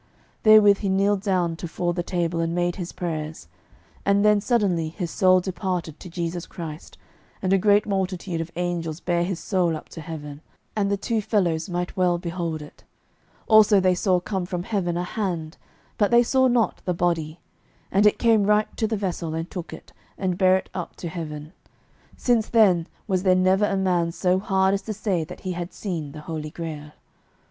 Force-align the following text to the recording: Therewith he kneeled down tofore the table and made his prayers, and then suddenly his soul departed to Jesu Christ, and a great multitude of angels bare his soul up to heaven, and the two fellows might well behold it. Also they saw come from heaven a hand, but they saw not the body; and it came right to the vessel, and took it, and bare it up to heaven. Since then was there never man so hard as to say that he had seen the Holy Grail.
Therewith 0.41 0.79
he 0.79 0.89
kneeled 0.89 1.21
down 1.21 1.55
tofore 1.55 1.93
the 1.93 2.01
table 2.01 2.39
and 2.39 2.55
made 2.55 2.77
his 2.77 2.91
prayers, 2.91 3.47
and 4.03 4.25
then 4.25 4.41
suddenly 4.41 4.89
his 4.89 5.11
soul 5.11 5.39
departed 5.41 5.99
to 5.99 6.09
Jesu 6.09 6.41
Christ, 6.49 6.97
and 7.39 7.53
a 7.53 7.59
great 7.59 7.85
multitude 7.85 8.41
of 8.41 8.49
angels 8.55 8.99
bare 8.99 9.23
his 9.23 9.39
soul 9.39 9.77
up 9.77 9.89
to 9.89 10.01
heaven, 10.01 10.41
and 10.75 10.89
the 10.89 10.97
two 10.97 11.21
fellows 11.21 11.69
might 11.69 11.95
well 11.95 12.17
behold 12.17 12.63
it. 12.63 12.83
Also 13.45 13.79
they 13.79 13.93
saw 13.93 14.19
come 14.19 14.47
from 14.47 14.63
heaven 14.63 14.97
a 14.97 15.03
hand, 15.03 15.57
but 15.99 16.09
they 16.09 16.23
saw 16.23 16.47
not 16.47 16.81
the 16.85 16.95
body; 16.95 17.39
and 17.91 18.07
it 18.07 18.17
came 18.17 18.45
right 18.45 18.75
to 18.77 18.87
the 18.87 18.97
vessel, 18.97 19.35
and 19.35 19.51
took 19.51 19.71
it, 19.71 19.93
and 20.17 20.35
bare 20.35 20.57
it 20.57 20.69
up 20.73 20.95
to 20.95 21.09
heaven. 21.09 21.53
Since 22.17 22.49
then 22.49 22.87
was 23.07 23.21
there 23.21 23.35
never 23.35 23.77
man 23.77 24.11
so 24.11 24.39
hard 24.39 24.73
as 24.73 24.81
to 24.81 24.93
say 24.93 25.23
that 25.25 25.41
he 25.41 25.51
had 25.51 25.71
seen 25.71 26.11
the 26.13 26.21
Holy 26.21 26.49
Grail. 26.49 26.93